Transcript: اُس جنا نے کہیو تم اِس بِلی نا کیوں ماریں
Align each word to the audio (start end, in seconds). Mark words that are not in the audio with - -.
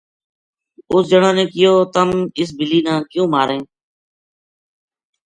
اُس 0.91 1.03
جنا 1.11 1.29
نے 1.37 1.43
کہیو 1.51 1.73
تم 1.93 2.09
اِس 2.39 2.49
بِلی 2.57 2.79
نا 2.85 2.93
کیوں 3.11 3.27
ماریں 3.33 3.63